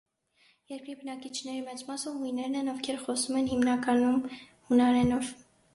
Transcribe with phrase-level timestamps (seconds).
[0.71, 4.21] Երկրի բնակիչների մեծ մասը հույներն են, ովքեր խոսում են հիմանակնում
[4.73, 5.33] հունարենով։